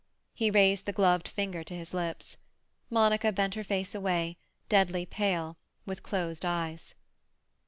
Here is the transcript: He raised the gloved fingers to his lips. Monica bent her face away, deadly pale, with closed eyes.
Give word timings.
He 0.33 0.49
raised 0.49 0.87
the 0.87 0.93
gloved 0.93 1.27
fingers 1.27 1.65
to 1.65 1.75
his 1.75 1.93
lips. 1.93 2.37
Monica 2.89 3.31
bent 3.31 3.53
her 3.53 3.63
face 3.63 3.93
away, 3.93 4.37
deadly 4.67 5.05
pale, 5.05 5.57
with 5.85 6.01
closed 6.01 6.43
eyes. 6.43 6.95